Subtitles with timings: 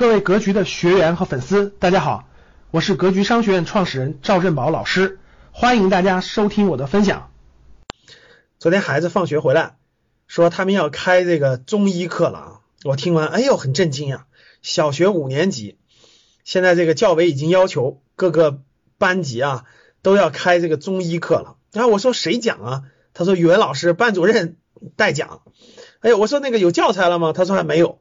[0.00, 2.26] 各位格局的学员和粉丝，大家好，
[2.70, 5.18] 我是格局商学院创始人赵振宝老师，
[5.52, 7.30] 欢迎大家收听我的分享。
[8.58, 9.76] 昨天孩子放学回来，
[10.26, 14.24] 说他们要开这个中医课了啊，我听完，哎呦，很震惊呀！
[14.62, 15.76] 小学五年级，
[16.44, 18.62] 现在这个教委已经要求各个
[18.96, 19.66] 班级啊
[20.00, 21.56] 都要开这个中医课了。
[21.72, 22.82] 然后我说谁讲啊？
[23.12, 24.56] 他说语文老师、班主任
[24.96, 25.42] 代讲。
[26.00, 27.34] 哎呦，我说那个有教材了吗？
[27.34, 27.99] 他说还没有。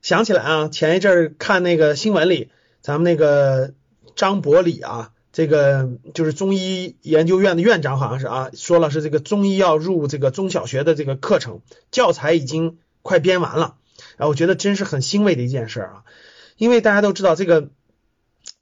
[0.00, 2.50] 想起来啊，前一阵儿看那个新闻里，
[2.80, 3.74] 咱们那个
[4.14, 11.60] 张伯礼啊，这个就是中医研究院的院长，好像是啊，说了是这个中医要入这个中小学的这个课程，
[11.90, 13.76] 教材已经快编完了。
[14.16, 16.04] 啊，我觉得真是很欣慰的一件事啊，
[16.56, 17.70] 因为大家都知道，这个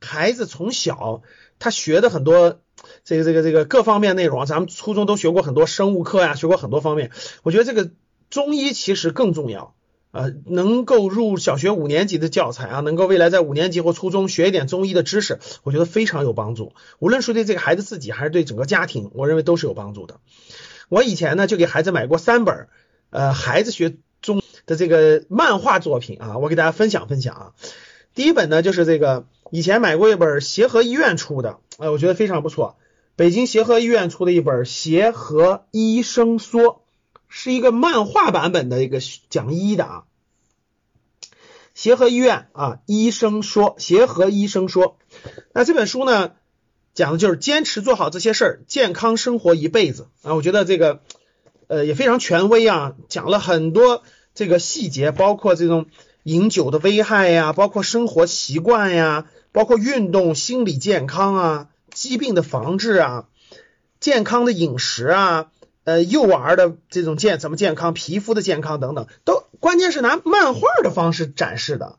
[0.00, 1.22] 孩子从小
[1.58, 2.60] 他学的很多
[3.04, 7.10] 这个这个这个各方面内容，咱们初中都学过很多生物课呀，学过很多方面，
[7.42, 7.90] 我觉得这个
[8.30, 9.74] 中医其实更重要。
[10.12, 16.72] 呃，能够入小学五年级的教材啊，能够未来在五年级或初中学一点中医的知识，我觉得非常有帮助。
[16.98, 20.20] 无论是对这个孩子自己，还是对整个家庭，我认为都是有帮助的。
[20.88, 22.68] 我以前呢，就给孩子买过三本
[23.10, 27.52] 呃孩子学中的这个漫画作品啊，我给大家分享分享啊。
[28.14, 32.76] 第一本呢，就是这个以前买过一本协和医院出的，哎，我觉得非常不错。
[33.16, 36.62] 北京协和医院出的一本《协和医生说》。
[37.28, 40.04] 是一个漫画版本的一个讲医的啊，
[41.74, 44.96] 协和医院啊，医生说，协和医生说，
[45.52, 46.32] 那这本书呢，
[46.94, 50.34] 讲的就是坚持做好这些事儿，健康生活一辈子啊。
[50.34, 51.00] 我觉得这个
[51.66, 54.02] 呃也非常权威啊，讲了很多
[54.34, 55.86] 这个细节，包括这种
[56.22, 63.28] 饮酒的危害呀，包括生活习惯呀，包括运动、心理健康啊，疾病的防治啊，
[64.00, 65.50] 健康的饮食啊。
[65.86, 71.96] 呃，幼儿的这种健怎么健康，皮肤的健康等等，都关键是拿漫画的方式展示的，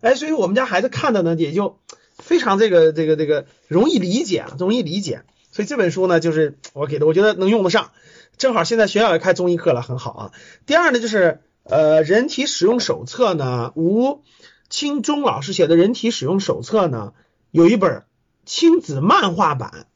[0.00, 1.78] 哎，所以我们家孩子看的呢，也就
[2.16, 5.22] 非常这个这个这个容易理解啊，容易理解。
[5.52, 7.92] 所以这本书呢，就是我给的，我觉得能用得上。
[8.38, 10.32] 正好现在学校也开中医课了，很好啊。
[10.64, 14.22] 第二呢，就是呃，人体使用手册呢，吴
[14.70, 17.12] 清忠老师写的人体使用手册呢，
[17.50, 18.04] 有一本
[18.46, 19.86] 亲子漫画版。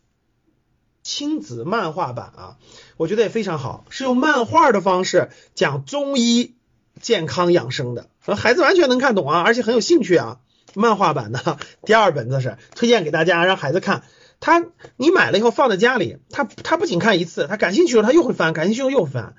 [1.02, 2.56] 亲子漫画版啊，
[2.96, 6.54] 我觉得也非常好，是用漫画的方式讲中医
[7.00, 8.06] 健康养生的，
[8.36, 10.38] 孩子完全能看懂啊，而且很有兴趣啊。
[10.74, 14.04] 漫画版的 第二本子是推荐给大家，让孩子看。
[14.38, 14.64] 他
[14.96, 19.34] 你买了以后放在家里，他他不仅看一次，他感兴趣了他又会翻，感兴趣了又翻。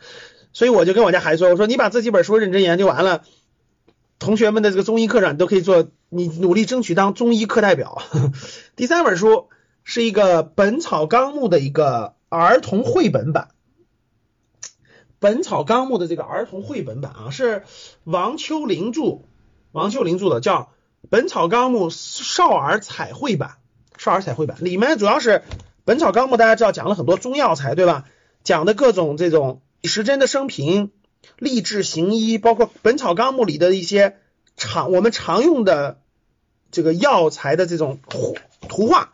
[0.53, 3.23] 所以我就跟我家孩子说，我说你把这几本书认真研究完了，
[4.19, 8.01] 同学们的这个中医课上你都可以做，你努力争取当中医课代表。
[8.75, 9.47] 第三本书。
[9.83, 13.49] 是一个《本草纲目》的一个儿童绘本版，
[15.19, 17.63] 《本草纲目》的这个儿童绘本版啊，是
[18.03, 19.21] 王秋林著，
[19.71, 20.61] 王秋林著的，叫
[21.09, 23.57] 《本草纲目少儿彩绘版》，
[24.01, 25.29] 少儿彩绘版里面主要是
[25.83, 28.05] 《本草纲目》，大家知道讲了很多中药材，对吧？
[28.43, 30.91] 讲的各种这种李时珍的生平、
[31.37, 34.17] 励志行医，包括《本草纲目》里的一些
[34.57, 35.99] 常我们常用的
[36.71, 37.99] 这个药材的这种
[38.67, 39.13] 图画。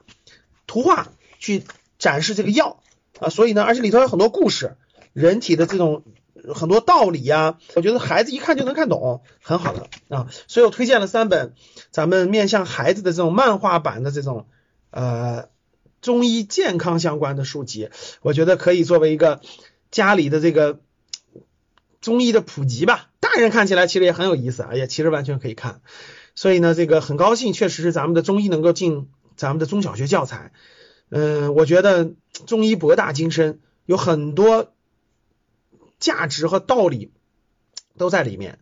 [0.77, 1.07] 图画
[1.39, 1.63] 去
[1.97, 2.83] 展示这个药
[3.19, 4.75] 啊，所以呢，而且里头有很多故事，
[5.11, 6.03] 人体的这种
[6.53, 11.55] 很多道理呀，我觉得孩子一看就能看懂，很好的啊，所以我推荐了三本
[11.89, 14.45] 咱们面向孩子的这种漫画版的这种
[14.91, 15.49] 呃
[15.99, 17.89] 中医健康相关的书籍，
[18.21, 19.41] 我觉得可以作为一个
[19.89, 20.79] 家里的这个
[22.01, 23.09] 中医的普及吧。
[23.19, 25.81] 大人看起来其实也很有意思啊，也其实完全可以看，
[26.35, 29.09] 所以呢，这个很高兴，确实是咱们的中医能够进。
[29.37, 30.51] 咱们的中小学教材，
[31.09, 32.13] 嗯，我觉得
[32.47, 34.73] 中医博大精深，有很多
[35.99, 37.13] 价值和道理
[37.97, 38.59] 都在里面。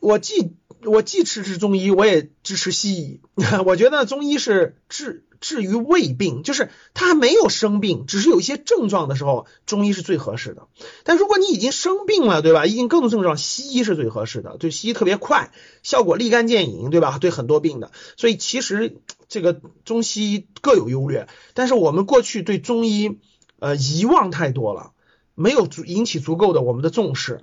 [0.00, 3.20] 我既我既支持中医，我也支持西医。
[3.66, 5.24] 我觉得中医是治。
[5.40, 10.66] 治于胃病，就是他还没有生病，只是有一些症状的时候，中医是最合适的。
[11.04, 12.66] 但如果你已经生病了，对吧？
[12.66, 14.56] 已经更多症状，西医是最合适的。
[14.58, 15.52] 对，西医特别快，
[15.84, 17.18] 效果立竿见影，对吧？
[17.20, 18.96] 对很多病的，所以其实
[19.28, 21.28] 这个中西医各有优劣。
[21.54, 23.20] 但是我们过去对中医
[23.60, 24.90] 呃遗忘太多了，
[25.36, 27.42] 没有足引起足够的我们的重视。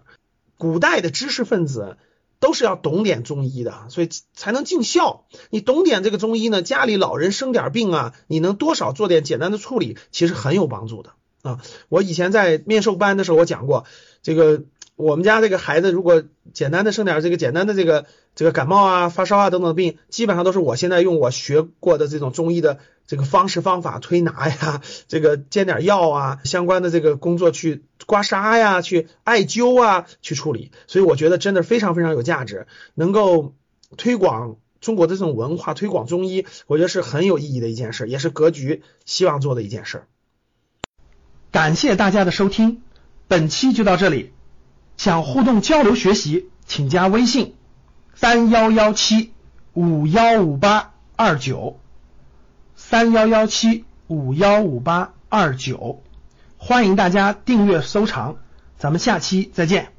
[0.58, 1.96] 古代的知识分子。
[2.40, 5.26] 都是要懂点中医的，所以才能尽孝。
[5.50, 11.12] 你懂点这个中医呢，家里老人生点病啊，你能多少做点简单的处理，其实很有帮助的
[11.42, 11.60] 啊。
[11.90, 13.86] 我以前在面授班的时候，我讲过，
[14.22, 14.64] 这个
[14.96, 16.24] 我们家这个孩子如果
[16.54, 18.06] 简单的生点这个简单的这个
[18.36, 30.72] 这个感冒啊、发烧啊等等病，基本上都是我现在用我学过的这种中医的这个方式方法推拿呀，这个煎点药啊，相关的这个工作去刮痧呀、去艾灸啊去处理。
[30.88, 33.54] 所以我觉得真的非常非常有价值，能够
[33.98, 40.04] 推广中国的这种文化，推广中医，我觉得是很有意义的一件事，也是格局希望做的一件事。
[41.52, 42.82] 感谢大家的收听，
[43.28, 44.34] 本期就到这里。
[44.98, 47.56] 想互动交流学习，请加微信
[48.14, 49.34] 三幺幺七
[49.74, 51.80] 五幺五八二九
[52.76, 56.02] 三幺幺七五幺五八二九，
[56.68, 58.38] 欢迎大家订阅收藏，
[58.76, 59.95] 咱们下期再见。